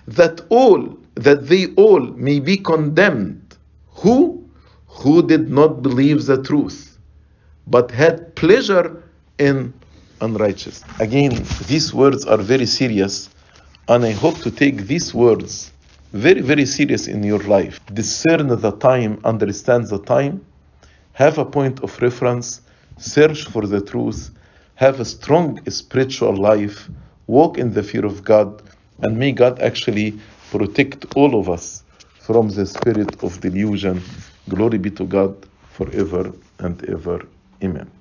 [0.08, 3.58] that all, that they all may be condemned.
[3.96, 4.50] Who?
[4.88, 6.98] Who did not believe the truth,
[7.68, 9.04] but had pleasure
[9.38, 9.74] in
[10.22, 10.84] unrighteous.
[11.02, 13.30] Again, these words are very serious,
[13.90, 15.72] and I hope to take these words
[16.14, 17.80] very, very serious in your life.
[17.94, 20.46] Discern the time, understand the time,
[21.16, 22.62] have a point of reference,
[22.98, 24.32] search for the truth,
[24.76, 26.90] have a strong spiritual life,
[27.28, 28.62] walk in the fear of God,
[29.02, 30.20] and may God actually
[30.52, 31.84] protect all of us
[32.20, 34.02] from the spirit of delusion.
[34.50, 35.34] Glory be to God
[35.72, 37.26] forever and ever.
[37.64, 37.95] Amen.